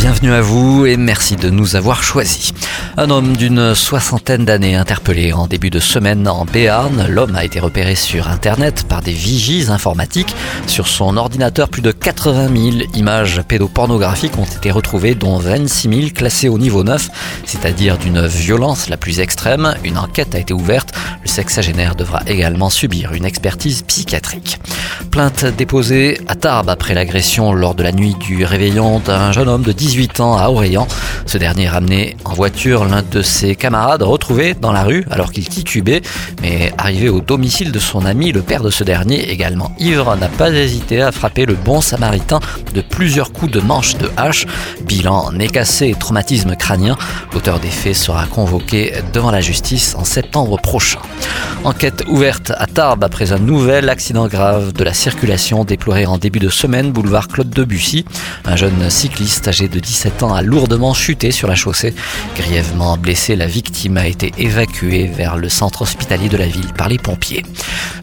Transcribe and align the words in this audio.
Bienvenue 0.00 0.32
à 0.32 0.40
vous 0.40 0.86
et 0.86 0.96
merci 0.96 1.36
de 1.36 1.50
nous 1.50 1.76
avoir 1.76 2.02
choisis. 2.02 2.54
Un 2.96 3.10
homme 3.10 3.36
d'une 3.36 3.74
soixantaine 3.74 4.46
d'années 4.46 4.74
interpellé 4.74 5.34
en 5.34 5.46
début 5.46 5.68
de 5.68 5.78
semaine 5.78 6.26
en 6.26 6.46
Béarn. 6.46 7.06
L'homme 7.06 7.36
a 7.36 7.44
été 7.44 7.60
repéré 7.60 7.94
sur 7.94 8.28
Internet 8.28 8.86
par 8.88 9.02
des 9.02 9.12
vigies 9.12 9.66
informatiques. 9.68 10.34
Sur 10.66 10.88
son 10.88 11.18
ordinateur, 11.18 11.68
plus 11.68 11.82
de 11.82 11.92
80 11.92 12.48
000 12.48 12.90
images 12.94 13.42
pédopornographiques 13.46 14.38
ont 14.38 14.44
été 14.44 14.70
retrouvées, 14.70 15.14
dont 15.14 15.36
26 15.36 15.88
000 15.88 16.00
classées 16.14 16.48
au 16.48 16.56
niveau 16.56 16.82
9, 16.82 17.10
c'est-à-dire 17.44 17.98
d'une 17.98 18.26
violence 18.26 18.88
la 18.88 18.96
plus 18.96 19.20
extrême. 19.20 19.74
Une 19.84 19.98
enquête 19.98 20.34
a 20.34 20.38
été 20.38 20.54
ouverte. 20.54 20.94
Le 21.22 21.28
sexagénaire 21.28 21.94
devra 21.94 22.22
également 22.26 22.70
subir 22.70 23.12
une 23.12 23.26
expertise 23.26 23.82
psychiatrique. 23.82 24.58
Plainte 25.10 25.44
déposée 25.44 26.18
à 26.26 26.36
Tarbes 26.36 26.70
après 26.70 26.94
l'agression 26.94 27.52
lors 27.52 27.74
de 27.74 27.82
la 27.82 27.92
nuit 27.92 28.14
du 28.18 28.44
réveillon 28.46 29.00
d'un 29.00 29.32
jeune 29.32 29.48
homme 29.48 29.62
de 29.62 29.72
18 29.90 30.20
ans 30.20 30.38
à 30.38 30.48
Orléans. 30.50 30.86
Ce 31.26 31.36
dernier 31.36 31.68
ramené 31.68 32.16
en 32.24 32.32
voiture 32.32 32.84
l'un 32.84 33.02
de 33.02 33.22
ses 33.22 33.56
camarades 33.56 34.02
retrouvé 34.02 34.54
dans 34.54 34.70
la 34.70 34.84
rue 34.84 35.04
alors 35.10 35.32
qu'il 35.32 35.48
titubait, 35.48 36.00
mais 36.42 36.72
arrivé 36.78 37.08
au 37.08 37.20
domicile 37.20 37.72
de 37.72 37.80
son 37.80 38.06
ami, 38.06 38.30
le 38.30 38.40
père 38.40 38.62
de 38.62 38.70
ce 38.70 38.84
dernier, 38.84 39.28
également 39.30 39.72
ivre, 39.80 40.14
n'a 40.14 40.28
pas 40.28 40.52
hésité 40.52 41.02
à 41.02 41.10
frapper 41.10 41.44
le 41.44 41.54
bon 41.54 41.80
samaritain 41.80 42.38
de 42.72 42.82
plusieurs 42.82 43.32
coups 43.32 43.50
de 43.50 43.60
manche 43.60 43.96
de 43.96 44.08
hache. 44.16 44.46
Bilan 44.86 45.32
nez 45.32 45.48
cassé 45.48 45.88
et 45.88 45.94
traumatisme 45.94 46.54
crânien. 46.54 46.96
L'auteur 47.32 47.58
des 47.58 47.68
faits 47.68 47.96
sera 47.96 48.26
convoqué 48.26 48.92
devant 49.12 49.32
la 49.32 49.40
justice 49.40 49.96
en 49.96 50.04
septembre 50.04 50.56
prochain. 50.60 51.00
Enquête 51.64 52.04
ouverte 52.08 52.52
à 52.56 52.66
Tarbes 52.66 53.02
après 53.02 53.32
un 53.32 53.38
nouvel 53.38 53.88
accident 53.88 54.28
grave 54.28 54.72
de 54.72 54.84
la 54.84 54.94
circulation 54.94 55.64
déploré 55.64 56.06
en 56.06 56.16
début 56.16 56.38
de 56.38 56.48
semaine 56.48 56.92
boulevard 56.92 57.26
Claude 57.26 57.50
Debussy. 57.50 58.04
Un 58.44 58.56
jeune 58.56 58.88
cycliste 58.88 59.48
âgé 59.48 59.68
de 59.68 59.79
17 59.80 60.22
ans 60.22 60.34
a 60.34 60.42
lourdement 60.42 60.94
chuté 60.94 61.30
sur 61.30 61.48
la 61.48 61.54
chaussée. 61.54 61.94
Grièvement 62.36 62.96
blessé, 62.96 63.36
la 63.36 63.46
victime 63.46 63.96
a 63.96 64.06
été 64.06 64.32
évacuée 64.38 65.06
vers 65.06 65.36
le 65.36 65.48
centre 65.48 65.82
hospitalier 65.82 66.28
de 66.28 66.36
la 66.36 66.46
ville 66.46 66.72
par 66.76 66.88
les 66.88 66.98
pompiers. 66.98 67.44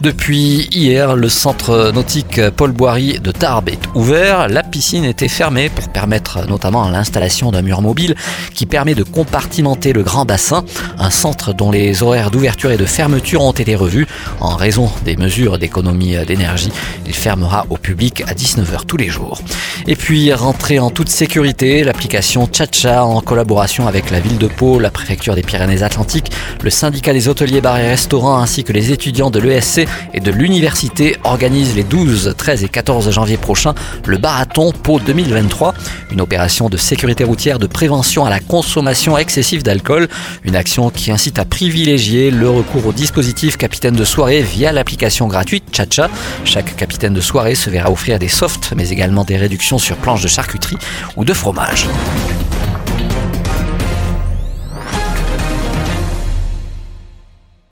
Depuis 0.00 0.68
hier, 0.72 1.16
le 1.16 1.28
centre 1.28 1.92
nautique 1.94 2.40
Paul 2.50 2.72
Boiry 2.72 3.18
de 3.20 3.30
Tarbes 3.30 3.68
est 3.68 3.80
ouvert. 3.94 4.48
La 4.48 4.62
piscine 4.62 5.04
était 5.04 5.28
fermée 5.28 5.68
pour 5.68 5.88
permettre 5.88 6.46
notamment 6.48 6.88
l'installation 6.88 7.50
d'un 7.50 7.62
mur 7.62 7.82
mobile 7.82 8.14
qui 8.54 8.66
permet 8.66 8.94
de 8.94 9.02
compartimenter 9.02 9.92
le 9.92 10.02
grand 10.02 10.24
bassin, 10.24 10.64
un 10.98 11.10
centre 11.10 11.52
dont 11.52 11.70
les 11.70 12.02
horaires 12.02 12.30
d'ouverture 12.30 12.70
et 12.70 12.76
de 12.76 12.84
fermeture 12.84 13.42
ont 13.42 13.52
été 13.52 13.74
revus 13.74 14.06
en 14.40 14.56
raison 14.56 14.90
des 15.04 15.16
mesures 15.16 15.58
d'économie 15.58 16.16
d'énergie. 16.26 16.72
Il 17.06 17.14
fermera 17.14 17.66
au 17.70 17.76
public 17.76 18.22
à 18.26 18.34
19h 18.34 18.86
tous 18.86 18.96
les 18.96 19.08
jours. 19.08 19.40
Et 19.86 19.96
puis, 19.96 20.32
rentrer 20.32 20.78
en 20.78 20.90
toute 20.90 21.08
sécurité, 21.08 21.84
l'application 21.84 22.48
Chacha 22.50 23.04
en 23.04 23.20
collaboration 23.20 23.86
avec 23.86 24.10
la 24.10 24.20
ville 24.20 24.38
de 24.38 24.48
Pau, 24.48 24.78
la 24.78 24.90
préfecture 24.90 25.34
des 25.34 25.42
Pyrénées-Atlantiques, 25.42 26.30
le 26.62 26.70
syndicat 26.70 27.12
des 27.12 27.28
hôteliers 27.28 27.60
bars 27.60 27.78
et 27.78 27.88
restaurants 27.88 28.38
ainsi 28.38 28.64
que 28.64 28.72
les 28.72 28.92
étudiants 28.92 29.30
de 29.30 29.38
l'ESC 29.38 29.86
et 30.14 30.20
de 30.20 30.30
l'université 30.30 31.16
organisent 31.24 31.76
les 31.76 31.84
12, 31.84 32.34
13 32.36 32.64
et 32.64 32.68
14 32.68 33.10
janvier 33.10 33.36
prochains 33.36 33.74
le 34.06 34.18
Barathon 34.18 34.72
Pau 34.72 34.98
2023, 35.00 35.74
une 36.10 36.20
opération 36.20 36.68
de 36.68 36.76
sécurité 36.76 37.24
routière 37.24 37.58
de 37.58 37.66
prévention 37.66 38.24
à 38.24 38.30
la 38.30 38.40
consommation 38.40 39.18
excessive 39.18 39.62
d'alcool, 39.62 40.08
une 40.44 40.56
action 40.56 40.90
qui 40.90 41.10
incite 41.10 41.38
à 41.38 41.44
privilégier 41.44 42.30
le 42.30 42.48
recours 42.48 42.86
au 42.86 42.92
dispositif 42.92 43.56
capitaine 43.56 43.94
de 43.94 44.04
soirée 44.04 44.42
via 44.42 44.72
l'application 44.72 45.26
gratuite 45.26 45.64
Chacha. 45.72 46.08
Chaque 46.44 46.76
capitaine 46.76 47.14
de 47.14 47.20
soirée 47.20 47.54
se 47.54 47.70
verra 47.70 47.90
offrir 47.90 48.18
des 48.18 48.28
softs 48.28 48.72
mais 48.76 48.90
également 48.90 49.24
des 49.24 49.36
réductions 49.36 49.65
sur 49.66 49.96
planches 49.96 50.22
de 50.22 50.28
charcuterie 50.28 50.78
ou 51.16 51.24
de 51.24 51.34
fromage. 51.34 51.86